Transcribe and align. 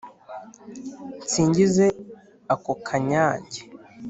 nsingize 1.23 1.85
ako 2.53 2.71
kanyange 2.87 3.59